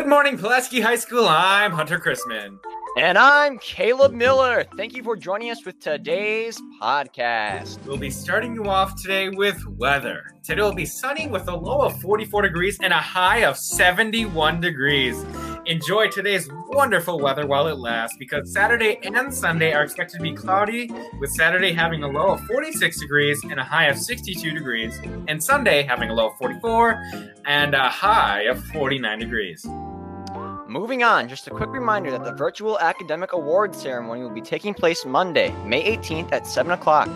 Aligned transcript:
Good 0.00 0.08
morning, 0.08 0.38
Pulaski 0.38 0.80
High 0.80 0.96
School. 0.96 1.28
I'm 1.28 1.72
Hunter 1.72 1.98
Chrisman. 1.98 2.58
And 2.96 3.18
I'm 3.18 3.58
Caleb 3.58 4.14
Miller. 4.14 4.64
Thank 4.74 4.96
you 4.96 5.02
for 5.02 5.14
joining 5.14 5.50
us 5.50 5.66
with 5.66 5.78
today's 5.78 6.58
podcast. 6.80 7.84
We'll 7.84 7.98
be 7.98 8.08
starting 8.08 8.54
you 8.54 8.64
off 8.64 9.00
today 9.00 9.28
with 9.28 9.62
weather. 9.66 10.24
Today 10.42 10.62
will 10.62 10.72
be 10.72 10.86
sunny 10.86 11.26
with 11.26 11.48
a 11.48 11.54
low 11.54 11.82
of 11.82 12.00
44 12.00 12.40
degrees 12.40 12.78
and 12.82 12.94
a 12.94 12.96
high 12.96 13.44
of 13.44 13.58
71 13.58 14.62
degrees. 14.62 15.22
Enjoy 15.66 16.08
today's 16.08 16.48
wonderful 16.68 17.20
weather 17.20 17.46
while 17.46 17.68
it 17.68 17.76
lasts 17.76 18.16
because 18.18 18.50
Saturday 18.52 18.98
and 19.02 19.32
Sunday 19.32 19.74
are 19.74 19.82
expected 19.82 20.16
to 20.16 20.22
be 20.22 20.32
cloudy, 20.32 20.90
with 21.20 21.30
Saturday 21.30 21.72
having 21.72 22.02
a 22.02 22.08
low 22.08 22.32
of 22.32 22.40
46 22.46 22.98
degrees 22.98 23.44
and 23.44 23.60
a 23.60 23.64
high 23.64 23.86
of 23.86 23.98
62 23.98 24.50
degrees, 24.50 24.98
and 25.28 25.44
Sunday 25.44 25.82
having 25.82 26.08
a 26.08 26.14
low 26.14 26.30
of 26.30 26.38
44 26.38 27.02
and 27.44 27.74
a 27.74 27.88
high 27.90 28.44
of 28.44 28.64
49 28.64 29.18
degrees. 29.18 29.66
Moving 30.70 31.02
on, 31.02 31.28
just 31.28 31.48
a 31.48 31.50
quick 31.50 31.70
reminder 31.70 32.12
that 32.12 32.22
the 32.22 32.30
virtual 32.30 32.78
academic 32.78 33.32
awards 33.32 33.76
ceremony 33.82 34.22
will 34.22 34.30
be 34.30 34.40
taking 34.40 34.72
place 34.72 35.04
Monday, 35.04 35.52
May 35.66 35.96
18th 35.96 36.30
at 36.30 36.46
7 36.46 36.70
o'clock. 36.70 37.08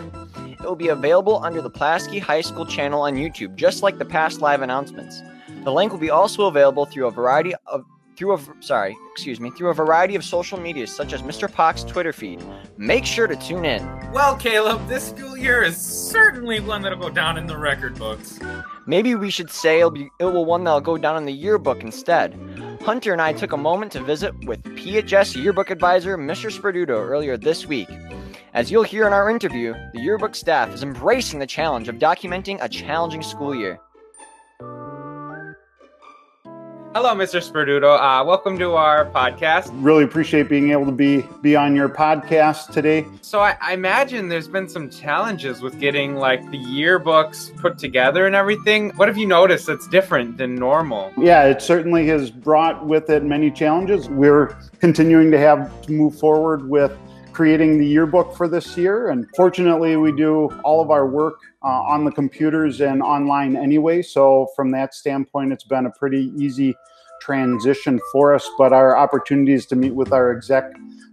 It 0.45 0.59
will 0.59 0.75
be 0.75 0.89
available 0.89 1.41
under 1.41 1.61
the 1.61 1.69
Pulaski 1.69 2.19
High 2.19 2.41
School 2.41 2.65
channel 2.65 3.03
on 3.03 3.15
YouTube, 3.15 3.55
just 3.55 3.81
like 3.81 3.97
the 3.97 4.03
past 4.03 4.41
live 4.41 4.61
announcements. 4.61 5.21
The 5.63 5.71
link 5.71 5.93
will 5.93 5.99
be 5.99 6.09
also 6.09 6.47
available 6.47 6.85
through 6.85 7.07
a 7.07 7.11
variety 7.11 7.53
of 7.67 7.85
through 8.17 8.33
a 8.33 8.39
sorry, 8.59 8.97
excuse 9.11 9.39
me, 9.39 9.51
through 9.51 9.69
a 9.69 9.73
variety 9.73 10.15
of 10.15 10.23
social 10.23 10.59
medias 10.59 10.93
such 10.93 11.13
as 11.13 11.21
Mr. 11.21 11.51
Pock's 11.51 11.83
Twitter 11.83 12.13
feed. 12.13 12.43
Make 12.77 13.05
sure 13.05 13.27
to 13.27 13.35
tune 13.35 13.65
in. 13.65 13.85
Well, 14.11 14.35
Caleb, 14.35 14.87
this 14.87 15.09
school 15.09 15.37
year 15.37 15.63
is 15.63 15.77
certainly 15.77 16.59
one 16.59 16.81
that'll 16.81 16.99
go 16.99 17.09
down 17.09 17.37
in 17.37 17.47
the 17.47 17.57
record 17.57 17.97
books. 17.97 18.39
Maybe 18.87 19.15
we 19.15 19.29
should 19.29 19.49
say 19.49 19.79
it'll 19.79 19.91
be 19.91 20.09
it 20.19 20.25
will 20.25 20.45
one 20.45 20.63
that'll 20.63 20.81
go 20.81 20.97
down 20.97 21.17
in 21.17 21.25
the 21.25 21.33
yearbook 21.33 21.83
instead. 21.83 22.37
Hunter 22.85 23.13
and 23.13 23.21
I 23.21 23.33
took 23.33 23.51
a 23.51 23.57
moment 23.57 23.91
to 23.93 24.03
visit 24.03 24.31
with 24.45 24.61
PHS 24.61 25.41
yearbook 25.41 25.71
advisor 25.71 26.19
Mr. 26.19 26.51
Sperduto 26.55 26.91
earlier 26.91 27.35
this 27.35 27.65
week. 27.65 27.89
As 28.53 28.69
you'll 28.69 28.83
hear 28.83 29.07
in 29.07 29.11
our 29.11 29.27
interview, 29.27 29.73
the 29.93 29.99
yearbook 29.99 30.35
staff 30.35 30.71
is 30.71 30.83
embracing 30.83 31.39
the 31.39 31.47
challenge 31.47 31.87
of 31.87 31.95
documenting 31.95 32.59
a 32.61 32.69
challenging 32.69 33.23
school 33.23 33.55
year. 33.55 33.79
Hello, 36.95 37.13
Mr. 37.13 37.41
Sperduto. 37.43 37.99
Uh, 37.99 38.23
welcome 38.23 38.57
to 38.57 38.75
our 38.75 39.05
podcast. 39.07 39.69
Really 39.83 40.05
appreciate 40.05 40.47
being 40.47 40.71
able 40.71 40.85
to 40.85 40.93
be 40.93 41.25
be 41.41 41.53
on 41.53 41.75
your 41.75 41.89
podcast 41.89 42.71
today. 42.71 43.05
So 43.21 43.41
I, 43.41 43.57
I, 43.59 43.73
imagine 43.73 44.29
there's 44.29 44.47
been 44.47 44.69
some 44.69 44.89
challenges 44.89 45.59
with 45.59 45.77
getting 45.77 46.15
like 46.15 46.49
the 46.51 46.57
yearbooks 46.57 47.53
put 47.57 47.77
together 47.77 48.27
and 48.27 48.33
everything. 48.33 48.91
What 48.91 49.09
have 49.09 49.17
you 49.17 49.25
noticed 49.25 49.67
that's 49.67 49.89
different 49.89 50.37
than 50.37 50.55
normal? 50.55 51.11
Yeah, 51.17 51.43
it 51.43 51.61
certainly 51.61 52.07
has 52.07 52.31
brought 52.31 52.85
with 52.85 53.09
it 53.09 53.25
many 53.25 53.51
challenges. 53.51 54.07
We're 54.07 54.55
continuing 54.79 55.31
to 55.31 55.37
have 55.37 55.81
to 55.81 55.91
move 55.91 56.17
forward 56.17 56.69
with 56.69 56.97
creating 57.35 57.77
the 57.77 57.85
yearbook 57.85 58.33
for 58.33 58.47
this 58.47 58.77
year. 58.77 59.09
And 59.09 59.27
fortunately, 59.35 59.97
we 59.97 60.13
do 60.13 60.49
all 60.63 60.81
of 60.81 60.89
our 60.89 61.05
work 61.05 61.35
uh, 61.63 61.67
on 61.67 62.05
the 62.05 62.11
computers 62.11 62.79
and 62.79 63.03
online 63.03 63.57
anyway. 63.57 64.01
So, 64.01 64.47
from 64.55 64.71
that 64.71 64.93
standpoint, 64.93 65.51
it's 65.51 65.65
been 65.65 65.85
a 65.85 65.91
pretty 65.91 66.31
easy 66.37 66.73
transition 67.21 67.99
for 68.13 68.33
us. 68.33 68.49
But 68.57 68.71
our 68.71 68.97
opportunities 68.97 69.65
to 69.67 69.75
meet 69.75 69.93
with 69.93 70.13
our 70.13 70.31
exec 70.31 70.63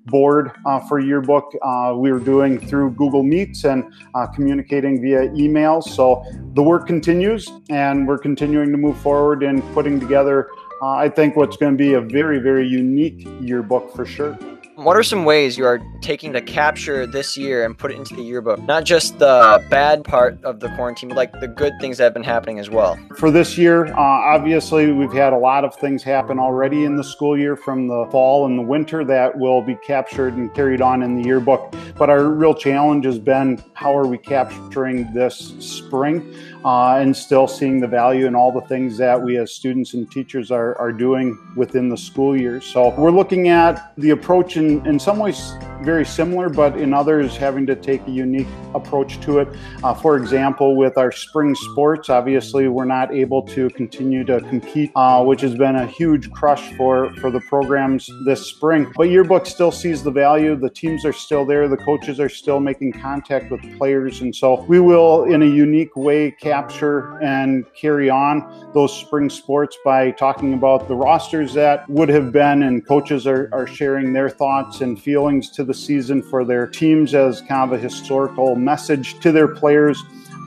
board 0.06 0.52
uh, 0.64 0.80
for 0.80 0.98
yearbook 0.98 1.52
uh, 1.62 1.94
we 1.96 2.10
were 2.10 2.18
doing 2.18 2.58
through 2.58 2.90
google 2.90 3.22
meets 3.22 3.62
and 3.62 3.84
uh, 4.16 4.26
communicating 4.26 5.00
via 5.00 5.28
emails 5.28 5.84
so 5.84 6.24
the 6.54 6.62
work 6.62 6.88
continues 6.88 7.48
and 7.70 8.08
we're 8.08 8.18
continuing 8.18 8.72
to 8.72 8.76
move 8.76 8.98
forward 8.98 9.44
in 9.44 9.62
putting 9.74 10.00
together 10.00 10.48
uh, 10.82 10.88
i 10.88 11.08
think 11.08 11.36
what's 11.36 11.56
going 11.56 11.72
to 11.72 11.78
be 11.78 11.92
a 11.94 12.00
very 12.00 12.40
very 12.40 12.66
unique 12.66 13.28
yearbook 13.40 13.94
for 13.94 14.04
sure 14.04 14.36
what 14.84 14.96
are 14.96 15.02
some 15.02 15.24
ways 15.24 15.56
you 15.56 15.64
are 15.64 15.80
taking 16.00 16.32
to 16.32 16.40
capture 16.40 17.06
this 17.06 17.36
year 17.36 17.64
and 17.64 17.76
put 17.76 17.92
it 17.92 17.96
into 17.96 18.14
the 18.14 18.22
yearbook? 18.22 18.60
Not 18.62 18.84
just 18.84 19.18
the 19.18 19.64
bad 19.70 20.04
part 20.04 20.42
of 20.44 20.60
the 20.60 20.68
quarantine, 20.70 21.08
but 21.08 21.16
like 21.16 21.40
the 21.40 21.48
good 21.48 21.72
things 21.80 21.98
that 21.98 22.04
have 22.04 22.14
been 22.14 22.24
happening 22.24 22.58
as 22.58 22.68
well. 22.68 22.98
For 23.16 23.30
this 23.30 23.56
year, 23.56 23.86
uh, 23.86 23.98
obviously, 23.98 24.92
we've 24.92 25.12
had 25.12 25.32
a 25.32 25.38
lot 25.38 25.64
of 25.64 25.74
things 25.76 26.02
happen 26.02 26.38
already 26.38 26.84
in 26.84 26.96
the 26.96 27.04
school 27.04 27.38
year 27.38 27.56
from 27.56 27.86
the 27.86 28.06
fall 28.10 28.46
and 28.46 28.58
the 28.58 28.62
winter 28.62 29.04
that 29.04 29.38
will 29.38 29.62
be 29.62 29.76
captured 29.86 30.34
and 30.34 30.52
carried 30.54 30.80
on 30.80 31.02
in 31.02 31.20
the 31.20 31.26
yearbook. 31.26 31.74
But 31.96 32.10
our 32.10 32.24
real 32.24 32.54
challenge 32.54 33.04
has 33.04 33.18
been 33.18 33.62
how 33.74 33.96
are 33.96 34.06
we 34.06 34.18
capturing 34.18 35.12
this 35.12 35.54
spring? 35.58 36.34
uh, 36.64 36.96
and 36.98 37.16
still 37.16 37.48
seeing 37.48 37.80
the 37.80 37.86
value 37.86 38.26
in 38.26 38.34
all 38.34 38.52
the 38.52 38.60
things 38.62 38.96
that 38.98 39.20
we 39.20 39.36
as 39.36 39.52
students 39.52 39.94
and 39.94 40.10
teachers 40.10 40.50
are, 40.50 40.76
are 40.78 40.92
doing 40.92 41.38
within 41.56 41.88
the 41.88 41.96
school 41.96 42.38
year. 42.38 42.60
So 42.60 42.90
we're 42.90 43.10
looking 43.10 43.48
at 43.48 43.92
the 43.96 44.10
approach 44.10 44.56
in, 44.56 44.71
in 44.80 44.98
some 44.98 45.18
ways 45.18 45.54
very 45.84 46.04
similar, 46.04 46.48
but 46.48 46.78
in 46.78 46.94
others 46.94 47.36
having 47.36 47.66
to 47.66 47.76
take 47.76 48.06
a 48.06 48.10
unique 48.10 48.46
approach 48.74 49.20
to 49.20 49.38
it. 49.38 49.48
Uh, 49.82 49.94
for 49.94 50.16
example, 50.16 50.76
with 50.76 50.96
our 50.98 51.12
spring 51.12 51.54
sports, 51.54 52.10
obviously 52.10 52.68
we're 52.68 52.84
not 52.84 53.12
able 53.12 53.42
to 53.42 53.68
continue 53.70 54.24
to 54.24 54.40
compete, 54.42 54.90
uh, 54.96 55.22
which 55.24 55.40
has 55.40 55.54
been 55.54 55.76
a 55.76 55.86
huge 55.86 56.30
crush 56.32 56.72
for, 56.76 57.12
for 57.16 57.30
the 57.30 57.40
programs 57.48 58.10
this 58.24 58.46
spring. 58.46 58.92
But 58.96 59.10
yearbook 59.10 59.46
still 59.46 59.72
sees 59.72 60.02
the 60.02 60.10
value. 60.10 60.56
The 60.56 60.70
teams 60.70 61.04
are 61.04 61.12
still 61.12 61.44
there. 61.44 61.68
The 61.68 61.76
coaches 61.76 62.20
are 62.20 62.28
still 62.28 62.60
making 62.60 62.92
contact 62.92 63.50
with 63.50 63.60
players. 63.78 64.20
And 64.20 64.34
so 64.34 64.62
we 64.62 64.80
will, 64.80 65.24
in 65.24 65.42
a 65.42 65.46
unique 65.46 65.96
way, 65.96 66.30
capture 66.30 67.18
and 67.22 67.64
carry 67.74 68.10
on 68.10 68.70
those 68.74 68.96
spring 68.96 69.28
sports 69.30 69.76
by 69.84 70.10
talking 70.12 70.54
about 70.54 70.88
the 70.88 70.94
rosters 70.94 71.54
that 71.54 71.88
would 71.88 72.08
have 72.08 72.32
been, 72.32 72.62
and 72.62 72.86
coaches 72.86 73.26
are, 73.26 73.48
are 73.52 73.66
sharing 73.66 74.12
their 74.12 74.28
thoughts 74.28 74.80
and 74.80 75.00
feelings 75.00 75.50
to 75.50 75.64
the 75.64 75.71
season 75.74 76.22
for 76.22 76.44
their 76.44 76.66
teams 76.66 77.14
as 77.14 77.40
kind 77.42 77.72
of 77.72 77.78
a 77.78 77.82
historical 77.82 78.56
message 78.56 79.18
to 79.20 79.32
their 79.32 79.48
players 79.48 80.02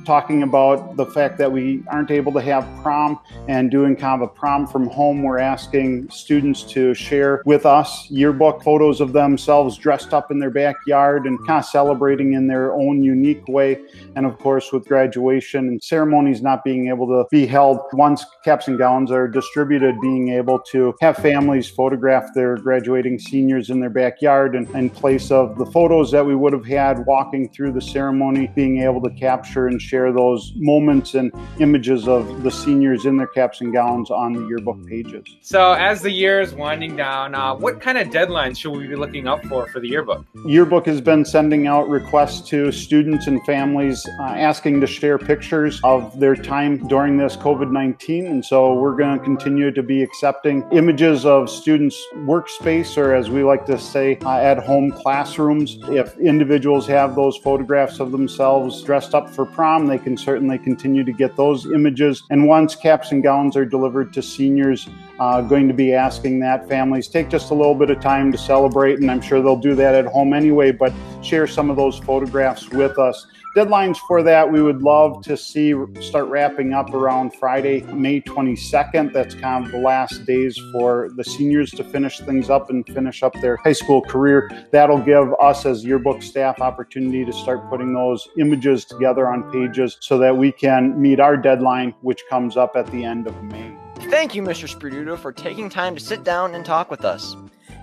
talking 0.05 0.43
about 0.43 0.95
the 0.95 1.05
fact 1.05 1.37
that 1.39 1.51
we 1.51 1.83
aren't 1.87 2.11
able 2.11 2.31
to 2.33 2.41
have 2.41 2.65
prom 2.81 3.19
and 3.47 3.71
doing 3.71 3.95
kind 3.95 4.21
of 4.21 4.29
a 4.29 4.31
prom 4.31 4.67
from 4.67 4.87
home. 4.87 5.23
We're 5.23 5.39
asking 5.39 6.09
students 6.09 6.63
to 6.73 6.93
share 6.93 7.41
with 7.45 7.65
us 7.65 8.09
yearbook 8.09 8.63
photos 8.63 9.01
of 9.01 9.13
themselves 9.13 9.77
dressed 9.77 10.13
up 10.13 10.31
in 10.31 10.39
their 10.39 10.49
backyard 10.49 11.25
and 11.25 11.37
kind 11.45 11.59
of 11.59 11.65
celebrating 11.65 12.33
in 12.33 12.47
their 12.47 12.73
own 12.73 13.03
unique 13.03 13.47
way. 13.47 13.81
And 14.15 14.25
of 14.25 14.37
course, 14.39 14.71
with 14.71 14.87
graduation 14.87 15.67
and 15.67 15.83
ceremonies 15.83 16.41
not 16.41 16.63
being 16.63 16.87
able 16.89 17.07
to 17.07 17.25
be 17.31 17.45
held 17.45 17.79
once 17.93 18.25
caps 18.43 18.67
and 18.67 18.77
gowns 18.77 19.11
are 19.11 19.27
distributed, 19.27 19.99
being 19.99 20.29
able 20.29 20.59
to 20.71 20.93
have 21.01 21.17
families 21.17 21.67
photograph 21.67 22.25
their 22.35 22.57
graduating 22.57 23.17
seniors 23.17 23.69
in 23.69 23.79
their 23.79 23.89
backyard 23.89 24.55
and 24.55 24.69
in 24.75 24.89
place 24.89 25.31
of 25.31 25.57
the 25.57 25.65
photos 25.65 26.11
that 26.11 26.25
we 26.25 26.35
would 26.35 26.53
have 26.53 26.65
had 26.65 27.05
walking 27.05 27.49
through 27.49 27.71
the 27.71 27.81
ceremony, 27.81 28.51
being 28.55 28.81
able 28.81 29.01
to 29.01 29.09
capture 29.09 29.67
and 29.67 29.81
share 29.81 29.94
share 29.95 30.11
those 30.11 30.51
moments 30.57 31.13
and 31.13 31.31
images 31.59 32.05
of 32.05 32.43
the 32.43 32.51
seniors 32.51 33.05
in 33.05 33.15
their 33.15 33.27
caps 33.27 33.61
and 33.61 33.71
gowns 33.71 34.11
on 34.11 34.33
the 34.33 34.45
yearbook 34.45 34.85
pages. 34.85 35.23
So, 35.41 35.71
as 35.71 36.01
the 36.01 36.11
year 36.11 36.41
is 36.41 36.53
winding 36.53 36.97
down, 36.97 37.33
uh, 37.33 37.55
what 37.55 37.79
kind 37.79 37.97
of 37.97 38.09
deadlines 38.09 38.57
should 38.57 38.75
we 38.75 38.87
be 38.87 38.97
looking 38.97 39.25
up 39.25 39.45
for 39.45 39.67
for 39.67 39.79
the 39.79 39.87
yearbook? 39.87 40.25
Yearbook 40.45 40.85
has 40.85 40.99
been 40.99 41.23
sending 41.23 41.65
out 41.65 41.87
requests 41.87 42.41
to 42.49 42.73
students 42.73 43.27
and 43.27 43.41
families 43.45 44.05
uh, 44.19 44.23
asking 44.23 44.81
to 44.81 44.87
share 44.87 45.17
pictures 45.17 45.79
of 45.85 46.19
their 46.19 46.35
time 46.35 46.85
during 46.89 47.15
this 47.15 47.37
COVID 47.37 47.71
19. 47.71 48.27
And 48.27 48.43
so, 48.43 48.73
we're 48.73 48.97
going 48.97 49.17
to 49.17 49.23
continue 49.23 49.71
to 49.71 49.81
be 49.81 50.03
accepting 50.03 50.65
images 50.73 51.25
of 51.25 51.49
students' 51.49 52.05
workspace, 52.31 52.97
or 52.97 53.13
as 53.13 53.29
we 53.29 53.43
like 53.43 53.65
to 53.67 53.79
say, 53.79 54.17
uh, 54.25 54.39
at 54.51 54.57
home 54.59 54.91
classrooms. 54.91 55.77
If 55.83 56.17
individuals 56.17 56.85
have 56.87 57.15
those 57.15 57.37
photographs 57.37 58.01
of 58.01 58.11
themselves 58.11 58.83
dressed 58.83 59.13
up 59.13 59.29
for 59.29 59.45
prom, 59.45 59.84
they 59.87 59.97
can 59.97 60.17
certainly 60.17 60.57
continue 60.57 61.03
to 61.03 61.11
get 61.11 61.35
those 61.35 61.65
images. 61.65 62.23
And 62.29 62.47
once 62.47 62.75
caps 62.75 63.11
and 63.11 63.23
gowns 63.23 63.55
are 63.55 63.65
delivered 63.65 64.13
to 64.13 64.21
seniors, 64.21 64.87
uh, 65.19 65.41
going 65.41 65.67
to 65.67 65.73
be 65.73 65.93
asking 65.93 66.39
that. 66.39 66.67
Families 66.67 67.07
take 67.07 67.29
just 67.29 67.51
a 67.51 67.53
little 67.53 67.75
bit 67.75 67.89
of 67.89 67.99
time 67.99 68.31
to 68.31 68.37
celebrate, 68.37 68.99
and 68.99 69.09
I'm 69.09 69.21
sure 69.21 69.41
they'll 69.41 69.55
do 69.55 69.75
that 69.75 69.95
at 69.95 70.05
home 70.05 70.33
anyway, 70.33 70.71
but 70.71 70.93
share 71.21 71.47
some 71.47 71.69
of 71.69 71.75
those 71.75 71.97
photographs 71.99 72.69
with 72.69 72.99
us. 72.99 73.25
Deadlines 73.55 73.97
for 74.05 74.21
that 74.21 74.51
we 74.51 74.61
would 74.61 74.81
love 74.81 75.23
to 75.23 75.37
see 75.37 75.73
start 76.01 76.27
wrapping 76.27 76.73
up 76.73 76.93
around 76.93 77.33
friday 77.35 77.83
may 77.93 78.19
22nd 78.19 79.13
that's 79.13 79.33
kind 79.33 79.65
of 79.65 79.71
the 79.71 79.77
last 79.77 80.25
days 80.25 80.59
for 80.73 81.09
the 81.15 81.23
seniors 81.23 81.71
to 81.71 81.81
finish 81.81 82.19
things 82.19 82.49
up 82.49 82.69
and 82.69 82.85
finish 82.85 83.23
up 83.23 83.31
their 83.39 83.55
high 83.55 83.71
school 83.71 84.01
career. 84.01 84.51
That'll 84.71 84.99
give 84.99 85.33
us 85.39 85.65
as 85.65 85.85
yearbook 85.85 86.21
staff 86.21 86.59
opportunity 86.59 87.23
to 87.23 87.31
start 87.31 87.69
putting 87.69 87.93
those 87.93 88.27
images 88.37 88.83
together 88.83 89.29
on 89.29 89.49
pages 89.49 89.95
so 90.01 90.17
that 90.17 90.35
we 90.35 90.51
can 90.51 91.01
meet 91.01 91.21
our 91.21 91.37
deadline 91.37 91.93
which 92.01 92.23
comes 92.29 92.57
up 92.57 92.75
at 92.75 92.87
the 92.87 93.05
end 93.05 93.25
of 93.25 93.41
may 93.43 93.84
thank 94.09 94.35
you 94.35 94.41
mr 94.41 94.67
sperduto 94.67 95.17
for 95.17 95.31
taking 95.31 95.69
time 95.69 95.95
to 95.95 96.01
sit 96.01 96.23
down 96.23 96.55
and 96.55 96.65
talk 96.65 96.89
with 96.89 97.05
us 97.05 97.35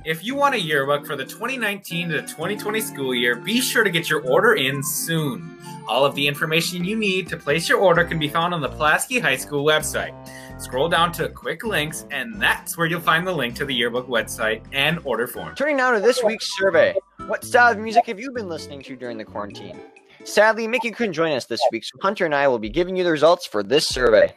If 0.04 0.24
you 0.24 0.34
want 0.34 0.56
a 0.56 0.60
yearbook 0.60 1.06
for 1.06 1.14
the 1.14 1.24
2019 1.24 2.08
to 2.08 2.22
2020 2.22 2.80
school 2.80 3.14
year, 3.14 3.36
be 3.36 3.60
sure 3.60 3.84
to 3.84 3.90
get 3.90 4.10
your 4.10 4.20
order 4.22 4.54
in 4.54 4.82
soon. 4.82 5.56
All 5.86 6.04
of 6.04 6.16
the 6.16 6.26
information 6.26 6.84
you 6.84 6.96
need 6.96 7.28
to 7.28 7.36
place 7.36 7.68
your 7.68 7.78
order 7.78 8.02
can 8.02 8.18
be 8.18 8.26
found 8.26 8.52
on 8.52 8.60
the 8.60 8.68
Pulaski 8.68 9.20
High 9.20 9.36
School 9.36 9.64
website. 9.64 10.12
Scroll 10.60 10.88
down 10.88 11.12
to 11.12 11.28
quick 11.28 11.62
links, 11.62 12.04
and 12.10 12.42
that's 12.42 12.76
where 12.76 12.88
you'll 12.88 13.00
find 13.00 13.24
the 13.24 13.32
link 13.32 13.54
to 13.54 13.64
the 13.64 13.74
yearbook 13.74 14.08
website 14.08 14.60
and 14.72 14.98
order 15.04 15.28
form. 15.28 15.54
Turning 15.54 15.76
now 15.76 15.92
to 15.92 16.00
this 16.00 16.20
week's 16.24 16.50
survey. 16.58 16.96
What 17.28 17.44
style 17.44 17.70
of 17.70 17.78
music 17.78 18.06
have 18.06 18.18
you 18.18 18.32
been 18.32 18.48
listening 18.48 18.82
to 18.82 18.96
during 18.96 19.18
the 19.18 19.24
quarantine? 19.24 19.78
Sadly, 20.24 20.66
Mickey 20.66 20.90
couldn't 20.90 21.12
join 21.12 21.30
us 21.30 21.46
this 21.46 21.60
week, 21.70 21.84
so 21.84 21.96
Hunter 22.02 22.24
and 22.24 22.34
I 22.34 22.48
will 22.48 22.58
be 22.58 22.70
giving 22.70 22.96
you 22.96 23.04
the 23.04 23.12
results 23.12 23.46
for 23.46 23.62
this 23.62 23.86
survey. 23.86 24.34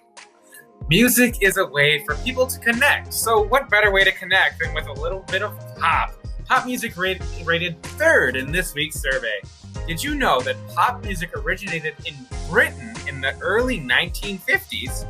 Music 0.88 1.42
is 1.42 1.58
a 1.58 1.66
way 1.66 2.06
for 2.06 2.14
people 2.18 2.46
to 2.46 2.60
connect. 2.60 3.12
So, 3.12 3.42
what 3.42 3.72
better 3.72 3.92
way 3.92 4.04
to 4.04 4.12
connect 4.12 4.60
than 4.60 4.72
with 4.76 4.86
a 4.86 4.94
little 4.94 5.22
bit 5.32 5.42
of 5.42 5.58
pop? 5.78 6.14
Pop 6.46 6.68
music 6.68 6.96
rated, 6.96 7.24
rated 7.44 7.82
third 7.82 8.36
in 8.36 8.52
this 8.52 8.76
week's 8.76 9.02
survey. 9.02 9.42
Did 9.88 10.04
you 10.04 10.14
know 10.14 10.40
that 10.42 10.56
pop 10.76 11.04
music 11.04 11.36
originated 11.36 11.96
in 12.06 12.14
Britain 12.52 12.94
in 13.08 13.20
the 13.20 13.36
early 13.40 13.80
1950s? 13.80 15.08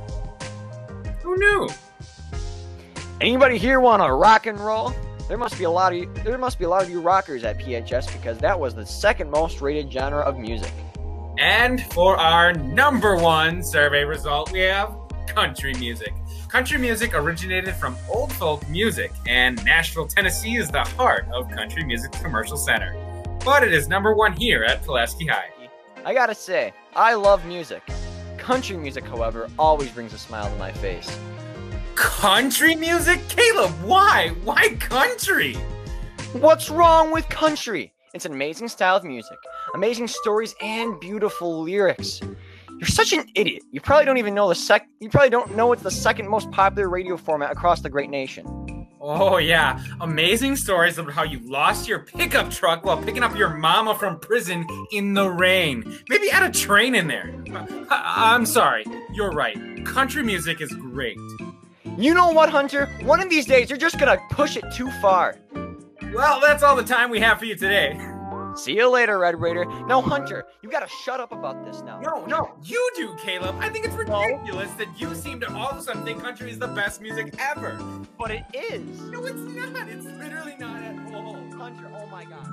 Who 1.22 1.36
knew? 1.36 1.68
Anybody 3.20 3.58
here 3.58 3.82
want 3.82 4.02
to 4.02 4.14
rock 4.14 4.46
and 4.46 4.58
roll? 4.58 4.94
There 5.28 5.38
must 5.38 5.58
be 5.58 5.66
a 5.66 5.70
lot 5.70 5.92
of 5.92 6.00
you, 6.00 6.14
there 6.24 6.38
must 6.38 6.58
be 6.58 6.64
a 6.64 6.70
lot 6.70 6.84
of 6.84 6.90
you 6.90 7.02
rockers 7.02 7.44
at 7.44 7.60
PHS 7.60 8.14
because 8.14 8.38
that 8.38 8.58
was 8.58 8.76
the 8.76 8.86
second 8.86 9.30
most 9.30 9.60
rated 9.60 9.92
genre 9.92 10.22
of 10.22 10.40
music. 10.40 10.72
And 11.38 11.84
for 11.92 12.16
our 12.16 12.54
number 12.54 13.18
one 13.18 13.62
survey 13.62 14.06
result, 14.06 14.54
we 14.54 14.60
have 14.60 15.05
country 15.28 15.74
music. 15.76 16.14
Country 16.50 16.78
music 16.78 17.14
originated 17.14 17.76
from 17.76 17.98
old 18.10 18.32
folk 18.34 18.68
music, 18.70 19.12
and 19.28 19.64
Nashville, 19.66 20.08
Tennessee 20.08 20.56
is 20.56 20.70
the 20.70 20.84
heart 20.84 21.28
of 21.34 21.50
country 21.50 21.84
music's 21.84 22.20
commercial 22.20 22.58
center. 22.58 22.96
But 23.44 23.64
it 23.64 23.74
is 23.74 23.88
number 23.88 24.14
one 24.14 24.34
here 24.34 24.64
at 24.64 24.84
Pulaski 24.84 25.28
High. 25.28 25.50
I 26.04 26.14
gotta 26.14 26.36
say, 26.36 26.74
I 26.96 27.16
love 27.16 27.46
music. 27.46 27.82
Country 28.38 28.78
music, 28.78 29.06
however, 29.06 29.50
always 29.58 29.90
brings 29.90 30.14
a 30.14 30.20
smile 30.20 30.50
to 30.50 30.56
my 30.58 30.72
face. 30.72 31.18
Country 31.96 32.76
music? 32.76 33.28
Caleb, 33.28 33.72
why? 33.84 34.34
Why 34.44 34.76
country? 34.76 35.56
What's 36.34 36.70
wrong 36.70 37.12
with 37.12 37.28
country? 37.30 37.92
It's 38.14 38.26
an 38.26 38.34
amazing 38.34 38.68
style 38.68 38.96
of 38.96 39.04
music, 39.04 39.38
amazing 39.74 40.08
stories, 40.08 40.56
and 40.62 41.00
beautiful 41.00 41.62
lyrics. 41.64 42.22
You're 42.80 42.88
such 42.88 43.14
an 43.14 43.26
idiot. 43.36 43.64
You 43.72 43.80
probably 43.82 44.06
don't 44.06 44.18
even 44.18 44.34
know 44.36 44.50
the 44.50 44.56
sec. 44.56 44.88
You 45.00 45.10
probably 45.10 45.30
don't 45.30 45.56
know 45.56 45.72
it's 45.72 45.84
the 45.84 45.92
second 45.92 46.28
most 46.28 46.52
popular 46.52 46.90
radio 46.90 47.16
format 47.18 47.52
across 47.52 47.82
the 47.82 47.90
great 47.90 48.10
nation. 48.10 48.46
Oh, 49.00 49.38
yeah. 49.38 49.84
Amazing 50.02 50.56
stories 50.56 50.98
of 50.98 51.08
how 51.08 51.24
you 51.24 51.40
lost 51.40 51.88
your 51.88 52.00
pickup 52.00 52.50
truck 52.50 52.84
while 52.86 52.98
picking 53.02 53.22
up 53.24 53.36
your 53.38 53.50
mama 53.56 53.94
from 53.94 54.20
prison 54.20 54.66
in 54.92 55.14
the 55.14 55.30
rain. 55.30 56.00
Maybe 56.10 56.32
add 56.32 56.44
a 56.44 56.52
train 56.52 56.96
in 56.96 57.08
there. 57.08 57.34
I- 57.92 58.34
I'm 58.34 58.46
sorry. 58.48 58.84
You're 59.14 59.30
right. 59.32 59.56
Country 59.86 60.24
music 60.24 60.60
is 60.60 60.72
great. 60.72 61.18
You 61.98 62.14
know 62.16 62.32
what, 62.32 62.50
Hunter? 62.50 62.88
One 63.04 63.22
of 63.22 63.30
these 63.30 63.46
days, 63.46 63.70
you're 63.70 63.78
just 63.78 64.00
gonna 64.00 64.18
push 64.32 64.58
it 64.58 64.66
too 64.74 64.90
far. 65.02 65.36
Well, 66.14 66.42
that's 66.42 66.64
all 66.64 66.76
the 66.76 66.84
time 66.84 67.10
we 67.12 67.20
have 67.20 67.38
for 67.40 67.46
you 67.46 67.56
today. 67.56 67.98
See 68.56 68.74
you 68.74 68.90
later, 68.90 69.20
Red 69.20 69.40
Raider. 69.40 69.66
Now, 69.86 70.02
Hunter, 70.02 70.46
you 70.62 70.70
gotta 70.70 70.88
shut 71.04 71.20
up 71.20 71.32
about 71.32 71.66
this 71.66 71.82
now. 71.82 72.00
No, 72.00 72.26
no, 72.26 72.56
you 72.64 72.90
do, 72.96 73.16
Caleb. 73.22 73.56
I 73.60 73.70
think 73.70 73.86
it's 73.86 73.96
ridiculous 73.96 74.72
that 74.74 74.88
you 75.00 75.14
seem 75.14 75.40
to 75.42 75.54
all 75.54 75.70
of 75.72 75.78
a 75.78 75.82
sudden 75.82 76.06
think 76.06 76.22
country 76.22 76.52
is 76.52 76.60
the 76.60 76.68
best 76.68 77.02
music 77.02 77.34
ever. 77.38 77.78
But 78.18 78.32
it 78.32 78.46
is. 78.54 79.02
No, 79.12 79.26
it's 79.26 79.36
not. 79.36 79.90
It's 79.90 80.06
literally 80.06 80.56
not 80.58 80.82
at 80.82 81.14
all. 81.14 81.36
Hunter, 81.58 81.92
oh 81.94 82.06
my 82.08 82.24
god. 82.24 82.48